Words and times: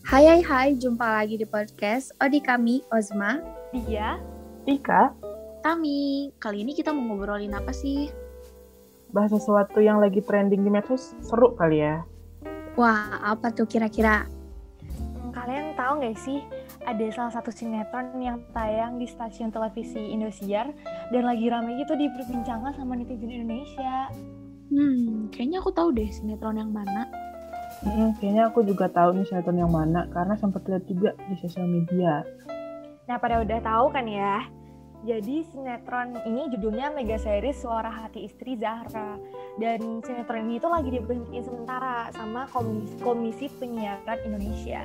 Hai 0.00 0.24
hai 0.24 0.40
hai, 0.40 0.68
jumpa 0.80 1.04
lagi 1.04 1.36
di 1.36 1.44
podcast 1.44 2.16
Odi 2.20 2.40
kami, 2.40 2.80
Ozma. 2.88 3.36
Dia, 3.74 4.16
Tika, 4.64 5.12
Tami, 5.60 6.32
kali 6.40 6.64
ini 6.64 6.72
kita 6.72 6.94
mau 6.94 7.04
ngobrolin 7.12 7.52
apa 7.52 7.74
sih? 7.74 8.08
bahas 9.10 9.34
sesuatu 9.34 9.82
yang 9.82 9.98
lagi 9.98 10.22
trending 10.22 10.62
di 10.62 10.70
medsos 10.70 11.12
seru 11.20 11.52
kali 11.58 11.82
ya. 11.82 12.06
Wah, 12.78 13.20
apa 13.20 13.50
tuh 13.50 13.66
kira-kira? 13.66 14.24
kalian 15.30 15.72
tahu 15.78 16.02
nggak 16.02 16.18
sih 16.18 16.42
ada 16.84 17.06
salah 17.14 17.32
satu 17.32 17.54
sinetron 17.54 18.18
yang 18.18 18.42
tayang 18.50 18.98
di 18.98 19.06
stasiun 19.06 19.54
televisi 19.54 20.10
Indosiar 20.10 20.70
dan 21.10 21.22
lagi 21.24 21.48
rame 21.48 21.80
gitu 21.80 21.94
diperbincangkan 21.96 22.76
sama 22.76 22.98
netizen 22.98 23.30
Indonesia. 23.30 24.10
Hmm, 24.70 25.26
kayaknya 25.34 25.58
aku 25.58 25.70
tahu 25.74 25.90
deh 25.90 26.06
sinetron 26.10 26.58
yang 26.58 26.70
mana. 26.70 27.10
Mm, 27.80 28.12
kayaknya 28.20 28.52
aku 28.52 28.60
juga 28.60 28.92
tahu 28.92 29.16
nih 29.16 29.24
sinetron 29.24 29.56
yang 29.56 29.72
mana 29.72 30.04
karena 30.12 30.36
sempat 30.36 30.68
lihat 30.68 30.84
juga 30.84 31.16
di 31.28 31.34
sosial 31.40 31.64
media. 31.64 32.20
Nah, 33.08 33.16
pada 33.16 33.40
udah 33.40 33.60
tahu 33.64 33.88
kan 33.88 34.04
ya? 34.04 34.44
Jadi 35.00 35.48
sinetron 35.48 36.12
ini 36.28 36.52
judulnya 36.52 36.92
Mega 36.92 37.16
Series 37.16 37.56
Suara 37.56 37.88
Hati 37.88 38.28
Istri 38.28 38.60
Zahra. 38.60 39.16
Dan 39.56 40.04
sinetron 40.04 40.44
ini 40.44 40.60
tuh 40.60 40.68
lagi 40.68 40.92
diberhentiin 40.92 41.40
sementara 41.40 42.12
sama 42.12 42.44
Komisi, 42.52 42.94
Komisi 43.00 43.46
Penyiaran 43.48 44.18
Indonesia. 44.28 44.84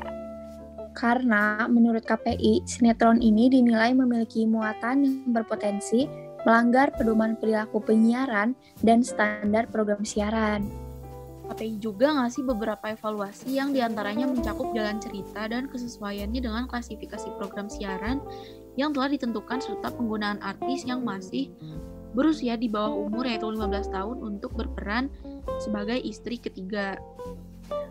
Karena 0.96 1.68
menurut 1.68 2.08
KPI, 2.08 2.64
sinetron 2.64 3.20
ini 3.20 3.52
dinilai 3.52 3.92
memiliki 3.92 4.48
muatan 4.48 5.04
yang 5.04 5.36
berpotensi 5.36 6.08
melanggar 6.48 6.96
pedoman 6.96 7.36
perilaku 7.36 7.84
penyiaran 7.84 8.56
dan 8.80 9.04
standar 9.04 9.68
program 9.68 10.08
siaran. 10.08 10.85
KPI 11.52 11.78
juga 11.82 12.14
ngasih 12.16 12.44
beberapa 12.46 12.92
evaluasi 12.92 13.56
yang 13.58 13.72
di 13.72 13.80
antaranya 13.80 14.26
mencakup 14.26 14.74
jalan 14.74 14.98
cerita 14.98 15.46
dan 15.46 15.70
kesesuaiannya 15.70 16.42
dengan 16.42 16.66
klasifikasi 16.66 17.30
program 17.38 17.70
siaran 17.70 18.22
yang 18.76 18.92
telah 18.92 19.14
ditentukan 19.14 19.62
serta 19.64 19.94
penggunaan 19.94 20.42
artis 20.44 20.84
yang 20.84 21.06
masih 21.06 21.54
berusia 22.16 22.56
di 22.56 22.72
bawah 22.72 22.96
umur 23.08 23.28
yaitu 23.28 23.48
15 23.48 23.92
tahun 23.92 24.18
untuk 24.24 24.56
berperan 24.56 25.12
sebagai 25.60 26.00
istri 26.00 26.40
ketiga. 26.40 26.96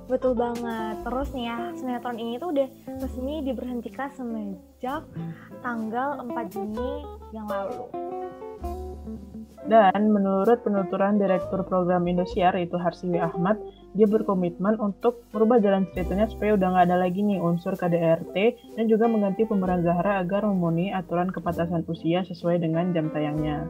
Betul 0.04 0.36
banget. 0.36 1.00
Terus 1.00 1.28
nih 1.32 1.48
ya, 1.48 1.58
sinetron 1.76 2.18
ini 2.20 2.36
tuh 2.36 2.52
udah 2.52 2.68
resmi 3.00 3.40
diberhentikan 3.40 4.12
semenjak 4.12 5.04
tanggal 5.64 6.20
4 6.28 6.52
Juni 6.52 6.92
yang 7.32 7.48
lalu. 7.48 7.88
Dan 9.64 10.12
menurut 10.12 10.60
penuturan 10.60 11.16
Direktur 11.16 11.64
Program 11.64 12.04
Indosiar 12.04 12.52
yaitu 12.52 12.76
Harsiwi 12.76 13.16
Ahmad, 13.16 13.56
dia 13.96 14.04
berkomitmen 14.04 14.76
untuk 14.76 15.24
merubah 15.32 15.56
jalan 15.62 15.88
ceritanya 15.94 16.28
supaya 16.28 16.58
udah 16.58 16.68
nggak 16.68 16.86
ada 16.92 16.96
lagi 17.00 17.24
nih 17.24 17.40
unsur 17.40 17.72
KDRT 17.72 18.36
dan 18.76 18.84
juga 18.90 19.08
mengganti 19.08 19.48
pemeran 19.48 19.80
Zahra 19.80 20.20
agar 20.20 20.44
memenuhi 20.44 20.92
aturan 20.92 21.32
kebatasan 21.32 21.86
usia 21.88 22.26
sesuai 22.28 22.60
dengan 22.60 22.92
jam 22.92 23.08
tayangnya. 23.08 23.64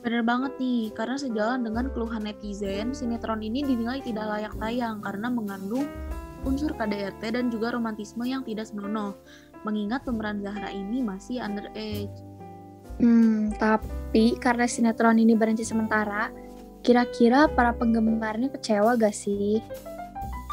Bener 0.00 0.24
banget 0.24 0.56
nih, 0.56 0.88
karena 0.96 1.20
sejalan 1.20 1.60
dengan 1.60 1.92
keluhan 1.92 2.24
netizen, 2.24 2.96
sinetron 2.96 3.44
ini 3.44 3.60
dinilai 3.60 4.00
tidak 4.00 4.32
layak 4.32 4.54
tayang 4.56 5.04
karena 5.04 5.28
mengandung 5.28 5.84
unsur 6.48 6.72
KDRT 6.72 7.36
dan 7.36 7.52
juga 7.52 7.76
romantisme 7.76 8.24
yang 8.24 8.40
tidak 8.40 8.64
senonoh. 8.64 9.12
Mengingat 9.60 10.08
pemeran 10.08 10.40
Zahra 10.40 10.72
ini 10.72 11.04
masih 11.04 11.44
underage. 11.44 12.29
Hmm, 13.00 13.48
tapi 13.56 14.36
karena 14.36 14.68
sinetron 14.68 15.16
ini 15.16 15.32
berhenti 15.32 15.64
sementara, 15.64 16.28
kira-kira 16.84 17.48
para 17.48 17.72
penggemarnya 17.72 18.52
kecewa 18.52 18.92
gak 19.00 19.16
sih? 19.16 19.64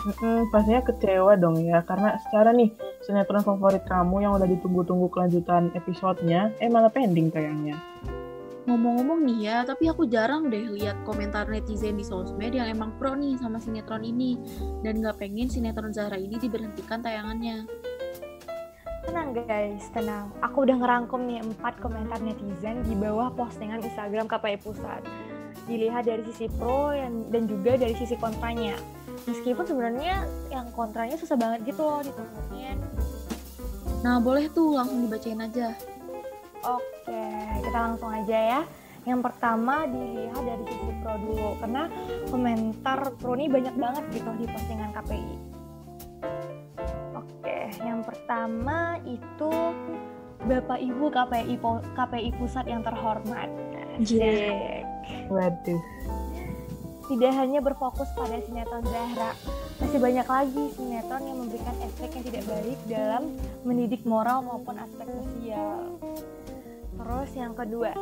Mm-mm, 0.08 0.48
pastinya 0.48 0.80
kecewa 0.88 1.36
dong 1.36 1.67
ya, 1.67 1.84
karena 1.84 2.16
secara 2.23 2.56
nih 2.56 2.72
sinetron 3.04 3.44
favorit 3.44 3.84
kamu 3.84 4.23
yang 4.23 4.39
udah 4.39 4.48
ditunggu-tunggu 4.48 5.12
kelanjutan 5.12 5.67
episodenya, 5.76 6.56
eh 6.64 6.72
malah 6.72 6.88
pending 6.88 7.28
tayangnya. 7.28 7.76
Ngomong-ngomong 8.67 9.23
nih 9.27 9.39
ya, 9.48 9.58
tapi 9.67 9.88
aku 9.92 10.08
jarang 10.08 10.48
deh 10.48 10.72
lihat 10.72 10.99
komentar 11.04 11.48
netizen 11.48 11.99
di 11.99 12.04
sosmed 12.04 12.52
yang 12.52 12.67
emang 12.72 12.95
pro 12.99 13.16
nih 13.16 13.39
sama 13.39 13.60
sinetron 13.60 14.04
ini 14.04 14.39
dan 14.83 14.99
nggak 15.04 15.20
pengen 15.20 15.48
sinetron 15.48 15.95
Zahra 15.95 16.20
ini 16.20 16.39
diberhentikan 16.39 16.99
tayangannya. 17.04 17.64
Tenang 19.08 19.32
guys, 19.32 19.88
tenang. 19.95 20.28
Aku 20.44 20.68
udah 20.68 20.84
ngerangkum 20.84 21.23
nih 21.32 21.40
4 21.40 21.80
komentar 21.80 22.20
netizen 22.20 22.84
di 22.84 22.92
bawah 22.92 23.32
postingan 23.32 23.80
Instagram 23.80 24.28
KPI 24.28 24.60
Pusat. 24.60 25.08
Dilihat 25.64 26.12
dari 26.12 26.28
sisi 26.28 26.52
pro 26.52 26.92
yang, 26.92 27.32
dan 27.32 27.48
juga 27.48 27.80
dari 27.80 27.96
sisi 27.96 28.20
kontranya. 28.20 28.76
Meskipun 29.23 29.64
sebenarnya 29.64 30.28
yang 30.52 30.67
kontranya 30.76 31.16
susah 31.16 31.40
banget 31.40 31.72
gitu 31.72 31.88
loh 31.88 32.04
ditangkapin. 32.04 32.78
Nah, 34.04 34.20
boleh 34.20 34.52
tuh 34.52 34.76
langsung 34.76 35.00
dibacain 35.08 35.40
aja. 35.40 35.72
Oke, 36.67 37.28
kita 37.64 37.80
langsung 37.80 38.12
aja 38.12 38.38
ya. 38.38 38.62
Yang 39.08 39.23
pertama 39.23 39.88
dilihat 39.88 40.44
dari 40.44 40.64
sisi 40.67 40.92
pro 41.00 41.16
dulu, 41.16 41.56
karena 41.64 41.88
komentar 42.28 43.00
pro 43.16 43.40
ini 43.40 43.48
banyak 43.48 43.76
banget 43.80 44.04
gitu 44.20 44.36
di 44.36 44.46
postingan 44.52 44.92
KPI. 44.92 45.56
Oke, 47.17 47.60
yang 47.82 48.05
pertama 48.05 49.02
itu 49.08 49.52
Bapak 50.45 50.80
Ibu 50.80 51.10
KPI 51.10 51.55
KPI 51.98 52.30
Pusat 52.38 52.66
yang 52.70 52.82
terhormat. 52.86 53.50
Iya. 53.98 54.54
Asik. 54.54 54.83
Waduh. 55.33 55.82
Tidak 57.08 57.33
hanya 57.39 57.64
berfokus 57.64 58.11
pada 58.20 58.36
sinetron 58.44 58.83
Zahra, 58.83 59.32
masih 59.80 60.00
banyak 60.04 60.28
lagi 60.28 60.64
sinetron 60.76 61.23
yang 61.23 61.38
memberikan 61.39 61.76
efek 61.80 62.20
yang 62.20 62.23
tidak 62.28 62.44
baik 62.52 62.80
dalam 62.83 63.23
mendidik 63.64 64.04
moral 64.04 64.44
maupun 64.44 64.76
aspek 64.76 65.08
sosial. 65.08 65.95
Terus 66.99 67.32
yang 67.39 67.55
kedua, 67.55 67.95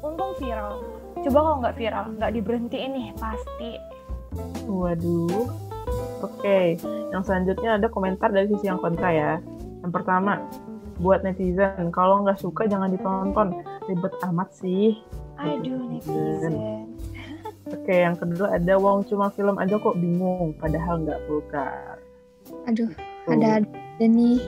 untung 0.00 0.32
viral. 0.40 0.80
Coba 1.20 1.38
kalau 1.44 1.56
nggak 1.60 1.76
viral, 1.76 2.04
nggak 2.16 2.32
diberhentiin 2.40 2.90
nih 2.96 3.08
pasti. 3.20 3.70
Waduh. 4.64 5.67
Oke, 6.18 6.74
yang 7.14 7.22
selanjutnya 7.22 7.78
ada 7.78 7.86
komentar 7.86 8.34
dari 8.34 8.50
sisi 8.50 8.66
yang 8.66 8.82
kontra 8.82 9.10
ya. 9.14 9.32
Yang 9.86 9.92
pertama, 9.94 10.42
buat 10.98 11.22
netizen, 11.22 11.94
kalau 11.94 12.26
nggak 12.26 12.42
suka 12.42 12.66
jangan 12.66 12.90
ditonton. 12.90 13.62
Ribet 13.86 14.14
amat 14.26 14.50
sih. 14.52 14.98
Aduh 15.38 15.78
netizen. 15.86 16.54
Oke, 17.74 17.94
yang 18.02 18.18
kedua 18.18 18.58
ada 18.58 18.74
wong 18.80 19.06
cuma 19.06 19.30
film 19.30 19.54
aja 19.62 19.78
kok 19.78 19.94
bingung, 19.94 20.56
padahal 20.58 21.06
nggak 21.06 21.20
vulgar. 21.30 22.00
Aduh, 22.66 22.90
Tuh. 22.90 23.32
ada 23.32 23.62
ada 23.62 24.06
nih. 24.06 24.42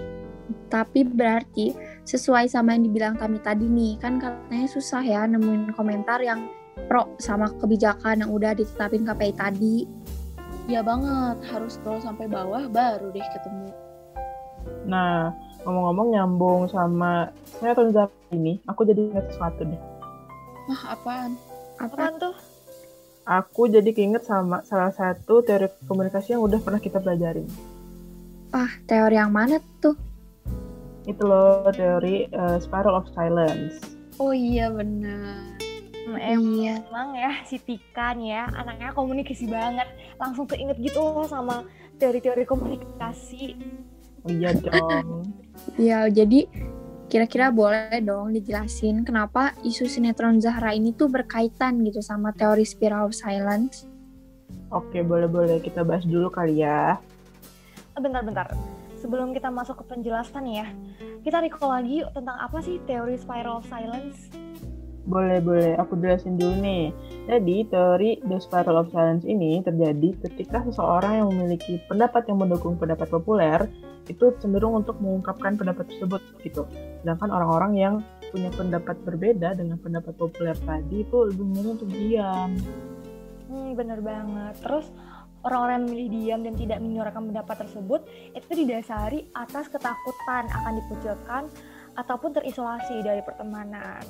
Tapi 0.67 1.07
berarti 1.07 1.71
sesuai 2.03 2.51
sama 2.51 2.75
yang 2.75 2.91
dibilang 2.91 3.15
kami 3.15 3.39
tadi 3.39 3.71
nih, 3.71 3.95
kan 4.03 4.19
katanya 4.19 4.67
susah 4.67 5.03
ya 5.05 5.23
nemuin 5.31 5.71
komentar 5.79 6.19
yang 6.19 6.51
pro 6.91 7.15
sama 7.23 7.47
kebijakan 7.63 8.27
yang 8.27 8.31
udah 8.35 8.57
ditetapin 8.59 9.07
KPI 9.07 9.33
tadi. 9.39 9.77
Ya 10.69 10.81
banget, 10.85 11.41
harus 11.49 11.79
scroll 11.81 12.03
sampai 12.03 12.29
bawah 12.29 12.69
baru 12.69 13.09
deh 13.15 13.25
ketemu. 13.37 13.71
Nah, 14.85 15.33
ngomong-ngomong 15.65 16.13
nyambung 16.13 16.61
sama 16.69 17.33
sinetron 17.57 17.93
Zara 17.93 18.13
ini, 18.33 18.61
aku 18.69 18.85
jadi 18.85 19.13
ingat 19.13 19.33
sesuatu 19.33 19.65
deh. 19.65 19.81
Wah, 20.69 20.83
apaan? 20.97 21.37
Apa? 21.81 21.95
Apaan 21.97 22.15
tuh? 22.21 22.37
Aku 23.25 23.71
jadi 23.71 23.87
keinget 23.95 24.27
sama 24.27 24.65
salah 24.67 24.91
satu 24.91 25.45
teori 25.45 25.71
komunikasi 25.87 26.35
yang 26.35 26.43
udah 26.43 26.59
pernah 26.59 26.81
kita 26.83 26.99
pelajarin. 26.99 27.47
Ah, 28.51 28.71
teori 28.91 29.15
yang 29.15 29.31
mana 29.31 29.63
tuh? 29.79 29.95
Itu 31.07 31.23
loh 31.29 31.71
teori 31.71 32.27
eh, 32.27 32.59
spiral 32.59 32.99
of 32.99 33.07
silence. 33.15 33.79
Oh 34.19 34.35
iya 34.35 34.69
bener. 34.69 35.70
Hmm, 36.01 36.17
Emang 36.17 37.13
Iya. 37.15 37.29
ya 37.29 37.33
si 37.45 37.61
Tika 37.61 38.17
nih 38.17 38.33
ya, 38.33 38.45
anaknya 38.51 38.91
komunikasi 38.91 39.47
banget. 39.47 39.89
Langsung 40.17 40.49
keinget 40.49 40.81
gitu 40.81 40.99
loh 40.99 41.27
sama 41.29 41.67
teori-teori 42.01 42.45
komunikasi. 42.45 43.55
Oh 44.25 44.31
iya 44.31 44.53
dong. 44.57 45.25
Ya, 45.77 46.09
jadi 46.09 46.49
kira-kira 47.13 47.53
boleh 47.53 48.01
dong 48.01 48.33
dijelasin 48.33 49.05
kenapa 49.05 49.53
isu 49.61 49.85
sinetron 49.85 50.41
Zahra 50.41 50.73
ini 50.73 50.97
tuh 50.97 51.13
berkaitan 51.13 51.85
gitu 51.85 52.01
sama 52.01 52.33
teori 52.33 52.65
spiral 52.65 53.13
of 53.13 53.13
silence. 53.13 53.85
Oke, 54.73 55.05
boleh-boleh 55.05 55.61
kita 55.61 55.85
bahas 55.85 56.07
dulu 56.09 56.33
kali 56.33 56.65
ya. 56.65 56.97
Eh, 57.93 58.01
Bentar-bentar, 58.01 58.57
sebelum 58.97 59.37
kita 59.37 59.53
masuk 59.53 59.83
ke 59.83 59.85
penjelasan 59.91 60.49
nih 60.49 60.65
ya, 60.65 60.69
kita 61.21 61.45
recall 61.45 61.77
lagi 61.77 62.01
yuk 62.01 62.11
tentang 62.17 62.41
apa 62.41 62.57
sih 62.65 62.81
teori 62.89 63.21
spiral 63.21 63.61
of 63.61 63.69
silence? 63.69 64.33
Boleh-boleh, 65.09 65.81
aku 65.81 65.97
jelasin 65.97 66.37
dulu 66.37 66.61
nih. 66.61 66.93
Jadi, 67.25 67.57
teori 67.73 68.11
The 68.21 68.37
Spiral 68.37 68.85
of 68.85 68.93
Silence 68.93 69.25
ini 69.25 69.65
terjadi 69.65 70.13
ketika 70.29 70.61
seseorang 70.67 71.25
yang 71.25 71.29
memiliki 71.33 71.81
pendapat 71.89 72.29
yang 72.29 72.41
mendukung 72.41 72.77
pendapat 72.77 73.09
populer 73.09 73.65
itu 74.11 74.35
cenderung 74.43 74.75
untuk 74.75 74.99
mengungkapkan 74.99 75.55
pendapat 75.55 75.87
tersebut 75.87 76.21
gitu. 76.43 76.67
Sedangkan 77.01 77.31
orang-orang 77.31 77.73
yang 77.79 77.95
punya 78.31 78.51
pendapat 78.55 78.97
berbeda 79.07 79.55
dengan 79.59 79.79
pendapat 79.79 80.15
populer 80.19 80.55
tadi 80.67 81.03
itu 81.07 81.17
lebih 81.31 81.45
memilih 81.47 81.71
untuk 81.79 81.91
diam. 81.91 82.51
Hmm, 83.51 83.71
bener 83.75 83.99
banget. 84.03 84.55
Terus 84.63 84.87
orang-orang 85.47 85.75
yang 85.75 85.87
memilih 85.87 86.09
diam 86.11 86.41
dan 86.47 86.55
tidak 86.59 86.79
menyuarakan 86.83 87.23
pendapat 87.33 87.57
tersebut 87.67 88.01
itu 88.35 88.51
didasari 88.53 89.27
atas 89.35 89.67
ketakutan 89.71 90.45
akan 90.51 90.73
dikucilkan 90.85 91.43
ataupun 91.99 92.31
terisolasi 92.35 93.03
dari 93.03 93.23
pertemanan. 93.27 94.03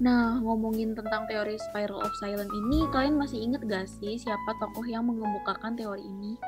Nah, 0.00 0.40
ngomongin 0.40 0.96
tentang 0.96 1.28
teori 1.28 1.60
spiral 1.60 2.00
of 2.00 2.12
silence 2.16 2.48
ini, 2.48 2.88
kalian 2.88 3.20
masih 3.20 3.36
inget 3.36 3.60
gak 3.68 3.84
sih 3.84 4.16
siapa 4.16 4.56
tokoh 4.56 4.88
yang 4.88 5.04
mengemukakan 5.04 5.76
teori 5.76 6.00
ini? 6.00 6.40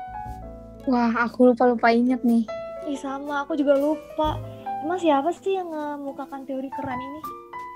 Wah, 0.89 1.13
aku 1.29 1.53
lupa-lupa 1.53 1.93
inget 1.93 2.25
nih. 2.25 2.49
Ih 2.89 2.97
sama, 2.97 3.45
aku 3.45 3.53
juga 3.53 3.77
lupa. 3.77 4.41
Emang 4.81 4.97
siapa 4.97 5.29
sih 5.37 5.53
yang 5.53 5.69
mengemukakan 5.69 6.49
teori 6.49 6.65
keren 6.73 6.97
ini? 6.97 7.21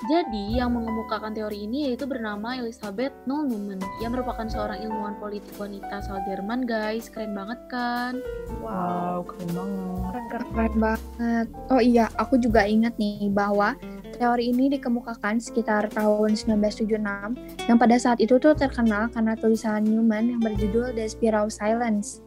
Jadi, 0.09 0.45
yang 0.57 0.73
mengemukakan 0.73 1.37
teori 1.37 1.69
ini 1.69 1.89
yaitu 1.89 2.09
bernama 2.09 2.57
Elizabeth 2.57 3.13
Noll-Newman, 3.29 3.77
yang 4.01 4.17
merupakan 4.17 4.49
seorang 4.49 4.81
ilmuwan 4.81 5.13
politik 5.21 5.53
wanita 5.61 6.01
asal 6.01 6.17
Jerman, 6.25 6.65
guys. 6.65 7.05
Keren 7.09 7.37
banget 7.37 7.61
kan? 7.69 8.17
Wow, 8.65 9.29
keren 9.29 9.49
banget. 9.53 10.23
Keren, 10.33 10.47
keren 10.57 10.75
banget. 10.81 11.47
Oh 11.69 11.81
iya, 11.81 12.09
aku 12.17 12.41
juga 12.41 12.65
ingat 12.65 12.97
nih 12.97 13.29
bahwa 13.29 13.77
teori 14.17 14.49
ini 14.49 14.73
dikemukakan 14.73 15.37
sekitar 15.37 15.87
tahun 15.93 16.33
1976, 16.33 17.69
yang 17.69 17.77
pada 17.77 17.95
saat 18.01 18.17
itu 18.17 18.41
tuh 18.41 18.57
terkenal 18.57 19.07
karena 19.13 19.37
tulisan 19.37 19.85
Newman 19.85 20.33
yang 20.33 20.41
berjudul 20.41 20.97
The 20.97 21.05
Spiral 21.05 21.53
Silence. 21.53 22.25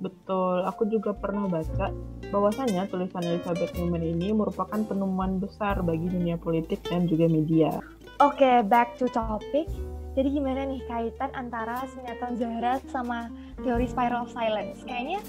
Betul, 0.00 0.64
aku 0.64 0.88
juga 0.88 1.12
pernah 1.12 1.44
baca 1.44 1.92
bahwasanya 2.32 2.88
tulisan 2.88 3.20
Elizabeth 3.20 3.76
Newman 3.76 4.00
ini 4.00 4.32
merupakan 4.32 4.80
penemuan 4.80 5.36
besar 5.40 5.84
bagi 5.84 6.08
dunia 6.08 6.40
politik 6.40 6.80
dan 6.88 7.04
juga 7.04 7.28
media. 7.28 7.80
Oke, 8.20 8.40
okay, 8.40 8.56
back 8.64 8.96
to 8.96 9.08
topic. 9.12 9.68
Jadi 10.16 10.28
gimana 10.36 10.66
nih 10.66 10.82
kaitan 10.90 11.30
antara 11.38 11.86
sinetron 11.86 12.34
Zahra 12.34 12.82
sama 12.90 13.30
teori 13.62 13.86
spiral 13.86 14.26
of 14.26 14.32
silence? 14.34 14.82
Kayaknya 14.82 15.20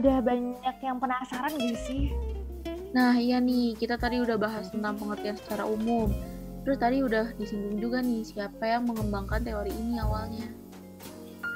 udah 0.00 0.16
banyak 0.24 0.76
yang 0.80 0.96
penasaran 0.96 1.52
gak 1.52 1.78
sih? 1.84 2.08
Nah 2.90 3.14
iya 3.14 3.38
nih, 3.38 3.78
kita 3.78 3.94
tadi 3.94 4.18
udah 4.18 4.34
bahas 4.34 4.66
tentang 4.74 4.98
pengertian 4.98 5.38
secara 5.38 5.62
umum. 5.62 6.10
Terus 6.66 6.76
tadi 6.76 7.00
udah 7.00 7.32
disinggung 7.38 7.78
juga 7.78 8.02
nih 8.02 8.26
siapa 8.26 8.66
yang 8.66 8.90
mengembangkan 8.90 9.46
teori 9.46 9.70
ini 9.70 9.96
awalnya. 10.02 10.50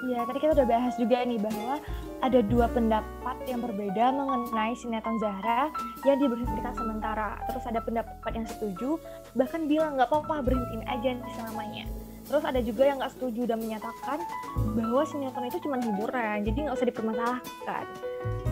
Iya, 0.05 0.21
tadi 0.29 0.39
kita 0.39 0.53
udah 0.53 0.69
bahas 0.69 0.95
juga 1.01 1.25
nih 1.25 1.41
bahwa 1.41 1.81
ada 2.21 2.41
dua 2.45 2.69
pendapat 2.73 3.37
yang 3.49 3.61
berbeda 3.65 4.13
mengenai 4.13 4.77
sinetron 4.77 5.17
Zahra 5.17 5.73
yang 6.05 6.21
diberhentikan 6.21 6.73
sementara. 6.77 7.41
Terus 7.51 7.65
ada 7.69 7.81
pendapat 7.83 8.33
yang 8.33 8.47
setuju, 8.49 9.01
bahkan 9.35 9.65
bilang 9.67 9.97
nggak 9.97 10.09
apa-apa 10.13 10.45
berhentiin 10.45 10.85
aja 10.87 11.19
selamanya. 11.35 11.85
Terus 12.25 12.45
ada 12.45 12.61
juga 12.65 12.89
yang 12.89 12.97
nggak 13.01 13.13
setuju 13.17 13.43
dan 13.49 13.59
menyatakan 13.61 14.19
bahwa 14.77 15.03
sinetron 15.05 15.49
itu 15.49 15.59
cuma 15.61 15.77
hiburan, 15.81 16.47
jadi 16.47 16.59
nggak 16.69 16.77
usah 16.77 16.89
dipermasalahkan. 16.89 17.85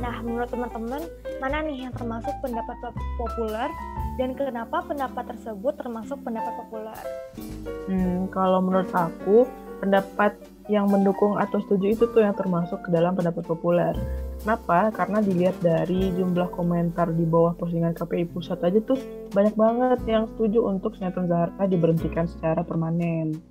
Nah, 0.02 0.18
menurut 0.22 0.50
teman-teman, 0.50 1.02
mana 1.38 1.62
nih 1.62 1.86
yang 1.86 1.94
termasuk 1.94 2.34
pendapat 2.42 2.76
populer 3.16 3.70
dan 4.20 4.36
kenapa 4.36 4.84
pendapat 4.84 5.24
tersebut 5.36 5.72
termasuk 5.78 6.18
pendapat 6.20 6.52
populer? 6.58 6.98
Hmm, 7.86 8.28
kalau 8.28 8.60
menurut 8.60 8.90
aku, 8.90 9.46
pendapat 9.82 10.38
yang 10.70 10.86
mendukung 10.86 11.42
atau 11.42 11.58
setuju 11.58 11.98
itu 11.98 12.04
tuh 12.14 12.22
yang 12.22 12.38
termasuk 12.38 12.86
ke 12.86 12.88
dalam 12.94 13.18
pendapat 13.18 13.42
populer. 13.42 13.94
Kenapa? 14.42 14.94
Karena 14.94 15.18
dilihat 15.18 15.58
dari 15.58 16.14
jumlah 16.14 16.54
komentar 16.54 17.10
di 17.10 17.26
bawah 17.26 17.54
postingan 17.58 17.94
KPI 17.94 18.30
Pusat 18.30 18.58
aja 18.70 18.78
tuh 18.82 18.98
banyak 19.34 19.54
banget 19.58 20.00
yang 20.06 20.30
setuju 20.34 20.66
untuk 20.70 20.94
sinetron 20.94 21.26
Zahra 21.26 21.66
diberhentikan 21.66 22.30
secara 22.30 22.62
permanen. 22.62 23.42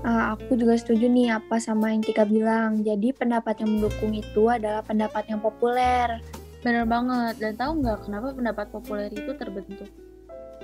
Uh, 0.00 0.32
aku 0.32 0.56
juga 0.56 0.74
setuju 0.80 1.06
nih 1.10 1.36
apa 1.36 1.60
sama 1.60 1.92
yang 1.92 2.00
Tika 2.00 2.24
bilang. 2.24 2.80
Jadi 2.80 3.12
pendapat 3.12 3.60
yang 3.60 3.78
mendukung 3.78 4.16
itu 4.16 4.48
adalah 4.48 4.80
pendapat 4.80 5.28
yang 5.28 5.40
populer. 5.42 6.18
Bener 6.64 6.88
banget. 6.88 7.36
Dan 7.36 7.52
tahu 7.60 7.84
nggak 7.84 8.08
kenapa 8.08 8.26
pendapat 8.32 8.66
populer 8.72 9.08
itu 9.12 9.30
terbentuk? 9.36 9.90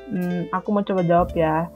Hmm, 0.07 0.47
aku 0.55 0.69
mau 0.71 0.87
coba 0.87 1.03
jawab 1.03 1.31
ya. 1.37 1.69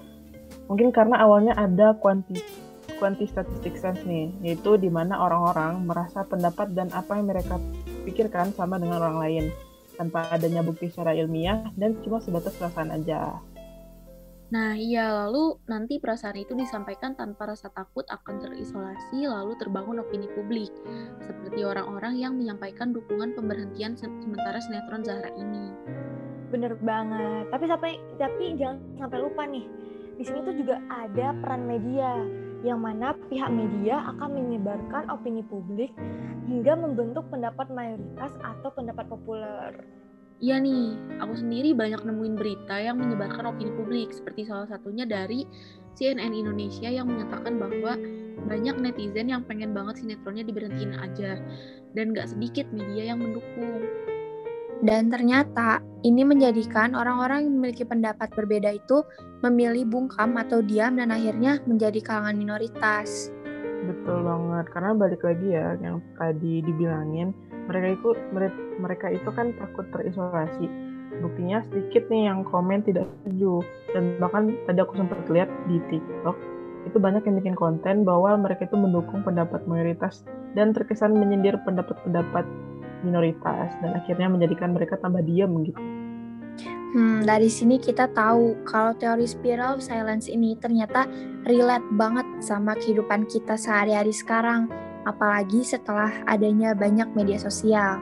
Mungkin 0.70 0.94
karena 0.94 1.18
awalnya 1.18 1.52
ada 1.58 1.94
kuantitas 1.98 2.70
quantitative 3.00 3.80
sense 3.80 4.04
nih, 4.04 4.28
yaitu 4.44 4.76
di 4.76 4.92
mana 4.92 5.16
orang-orang 5.16 5.88
merasa 5.88 6.20
pendapat 6.20 6.76
dan 6.76 6.92
apa 6.92 7.16
yang 7.16 7.32
mereka 7.32 7.56
pikirkan 8.04 8.52
sama 8.52 8.76
dengan 8.76 9.00
orang 9.00 9.16
lain, 9.16 9.44
tanpa 9.96 10.28
adanya 10.28 10.60
bukti 10.60 10.92
secara 10.92 11.16
ilmiah 11.16 11.72
dan 11.80 11.96
cuma 12.04 12.20
sebatas 12.20 12.52
perasaan 12.60 12.92
aja. 12.92 13.40
Nah 14.50 14.74
iya, 14.74 15.14
lalu 15.14 15.62
nanti 15.70 16.02
perasaan 16.02 16.34
itu 16.34 16.58
disampaikan 16.58 17.14
tanpa 17.14 17.54
rasa 17.54 17.70
takut 17.70 18.02
akan 18.10 18.42
terisolasi 18.42 19.30
lalu 19.30 19.54
terbangun 19.62 20.02
opini 20.02 20.26
publik, 20.34 20.74
seperti 21.22 21.62
orang-orang 21.62 22.18
yang 22.18 22.34
menyampaikan 22.34 22.90
dukungan 22.90 23.38
pemberhentian 23.38 23.94
sementara 23.94 24.58
sinetron 24.58 25.06
Zahra 25.06 25.30
ini. 25.38 25.70
Bener 26.50 26.74
banget, 26.82 27.46
tapi 27.54 27.64
sampai 27.70 27.92
tapi 28.18 28.58
jangan 28.58 28.82
sampai 28.98 29.22
lupa 29.22 29.46
nih, 29.46 29.70
di 30.18 30.24
sini 30.26 30.42
tuh 30.42 30.54
juga 30.58 30.82
ada 30.90 31.30
peran 31.38 31.70
media 31.70 32.18
yang 32.66 32.82
mana 32.82 33.14
pihak 33.30 33.48
media 33.54 34.02
akan 34.12 34.34
menyebarkan 34.34 35.14
opini 35.14 35.46
publik 35.46 35.94
hingga 36.50 36.74
membentuk 36.74 37.22
pendapat 37.30 37.70
mayoritas 37.70 38.34
atau 38.42 38.68
pendapat 38.74 39.06
populer. 39.06 39.78
Iya 40.40 40.56
nih, 40.56 40.96
aku 41.20 41.36
sendiri 41.36 41.76
banyak 41.76 42.00
nemuin 42.00 42.32
berita 42.32 42.80
yang 42.80 42.96
menyebarkan 42.96 43.44
opini 43.52 43.76
publik, 43.76 44.08
seperti 44.08 44.48
salah 44.48 44.64
satunya 44.64 45.04
dari 45.04 45.44
CNN 45.92 46.32
Indonesia 46.32 46.88
yang 46.88 47.12
menyatakan 47.12 47.60
bahwa 47.60 48.00
banyak 48.48 48.72
netizen 48.80 49.28
yang 49.28 49.44
pengen 49.44 49.76
banget 49.76 50.00
sinetronnya 50.00 50.48
diberhentiin 50.48 50.96
aja, 50.96 51.36
dan 51.92 52.16
gak 52.16 52.32
sedikit 52.32 52.64
media 52.72 53.12
yang 53.12 53.20
mendukung. 53.20 53.84
Dan 54.80 55.12
ternyata 55.12 55.84
ini 56.08 56.24
menjadikan 56.24 56.96
orang-orang 56.96 57.44
yang 57.44 57.60
memiliki 57.60 57.84
pendapat 57.84 58.32
berbeda 58.32 58.80
itu 58.80 59.04
memilih 59.44 59.84
bungkam 59.92 60.40
atau 60.40 60.64
diam 60.64 60.96
dan 60.96 61.12
akhirnya 61.12 61.60
menjadi 61.68 62.00
kalangan 62.00 62.40
minoritas. 62.40 63.28
Betul 63.84 64.24
banget, 64.24 64.72
karena 64.72 64.96
balik 64.96 65.20
lagi 65.20 65.52
ya 65.52 65.76
yang 65.84 66.00
tadi 66.16 66.64
dibilangin, 66.64 67.36
mereka 67.70 67.88
itu 67.94 68.08
mereka 68.82 69.06
itu 69.14 69.30
kan 69.30 69.54
takut 69.54 69.86
terisolasi. 69.94 70.66
Buktinya 71.22 71.62
sedikit 71.70 72.10
nih 72.10 72.26
yang 72.26 72.42
komen 72.42 72.82
tidak 72.82 73.06
setuju 73.22 73.62
dan 73.94 74.18
bahkan 74.18 74.58
tadi 74.66 74.78
aku 74.82 74.98
sempat 74.98 75.22
lihat 75.30 75.50
di 75.70 75.78
TikTok 75.86 76.34
itu 76.88 76.96
banyak 76.96 77.22
yang 77.28 77.36
bikin 77.38 77.56
konten 77.58 78.02
bahwa 78.02 78.34
mereka 78.40 78.66
itu 78.66 78.74
mendukung 78.74 79.20
pendapat 79.22 79.62
mayoritas 79.68 80.24
dan 80.56 80.74
terkesan 80.74 81.14
menyindir 81.14 81.60
pendapat-pendapat 81.62 82.42
minoritas 83.04 83.68
dan 83.84 83.96
akhirnya 83.96 84.28
menjadikan 84.32 84.72
mereka 84.72 84.96
tambah 84.98 85.22
diam 85.24 85.60
gitu. 85.64 85.80
Hmm, 86.90 87.22
dari 87.22 87.46
sini 87.46 87.78
kita 87.78 88.10
tahu 88.10 88.66
kalau 88.66 88.98
teori 88.98 89.22
spiral 89.22 89.78
silence 89.78 90.26
ini 90.26 90.58
ternyata 90.58 91.06
relate 91.46 91.86
banget 91.94 92.26
sama 92.42 92.74
kehidupan 92.74 93.30
kita 93.30 93.54
sehari-hari 93.54 94.10
sekarang, 94.10 94.66
apalagi 95.08 95.64
setelah 95.64 96.10
adanya 96.28 96.76
banyak 96.76 97.08
media 97.16 97.38
sosial. 97.40 98.00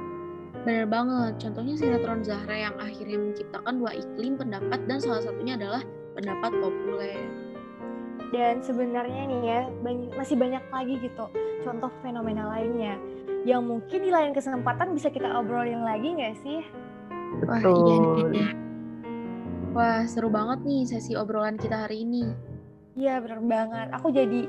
Bener 0.66 0.84
banget, 0.90 1.38
contohnya 1.38 1.74
sinetron 1.78 2.20
Zahra 2.26 2.56
yang 2.56 2.76
akhirnya 2.76 3.18
menciptakan 3.18 3.78
dua 3.78 3.92
iklim 3.94 4.34
pendapat 4.36 4.80
dan 4.90 4.98
salah 4.98 5.22
satunya 5.22 5.54
adalah 5.54 5.82
pendapat 6.18 6.50
populer. 6.58 7.20
Dan 8.34 8.60
sebenarnya 8.60 9.22
nih 9.24 9.42
ya, 9.46 9.60
masih 10.18 10.36
banyak 10.36 10.60
lagi 10.68 10.94
gitu 11.00 11.26
contoh 11.64 11.90
fenomena 12.00 12.48
lainnya 12.48 12.96
yang 13.46 13.64
mungkin 13.64 14.02
di 14.02 14.10
lain 14.10 14.32
kesempatan 14.34 14.92
bisa 14.92 15.08
kita 15.12 15.30
obrolin 15.38 15.84
lagi 15.84 16.16
nggak 16.16 16.36
sih? 16.42 16.60
Wah, 17.46 17.60
iya 17.62 18.24
nih. 18.28 18.50
Wah, 19.76 20.02
seru 20.08 20.32
banget 20.32 20.64
nih 20.64 20.82
sesi 20.88 21.12
obrolan 21.14 21.60
kita 21.60 21.86
hari 21.86 22.02
ini. 22.02 22.28
Iya, 22.98 23.22
bener 23.22 23.40
banget. 23.46 23.88
Aku 23.94 24.10
jadi 24.10 24.48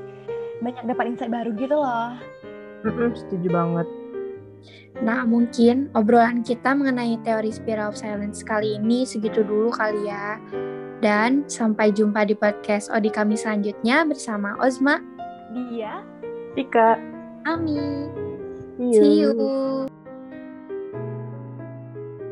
banyak 0.58 0.84
dapat 0.90 1.04
insight 1.06 1.30
baru 1.30 1.50
gitu 1.54 1.76
loh. 1.76 2.18
Mm-mm, 2.84 3.12
setuju 3.16 3.48
banget. 3.52 3.88
Nah, 5.00 5.24
mungkin 5.24 5.88
obrolan 5.96 6.44
kita 6.44 6.76
mengenai 6.76 7.16
teori 7.24 7.48
spiral 7.48 7.92
of 7.92 7.96
silence 7.96 8.44
kali 8.44 8.76
ini 8.76 9.08
segitu 9.08 9.40
dulu 9.40 9.72
kali 9.72 10.08
ya. 10.08 10.36
Dan 11.00 11.48
sampai 11.48 11.88
jumpa 11.96 12.28
di 12.28 12.36
podcast 12.36 12.92
Odi 12.92 13.08
kami 13.08 13.32
selanjutnya 13.32 14.04
bersama 14.04 14.52
Ozma, 14.60 15.00
Dia, 15.56 16.04
Tika, 16.52 17.00
Ami. 17.48 18.12
See 18.76 18.92
you. 18.92 19.00
See 19.00 19.16
you. 19.24 19.89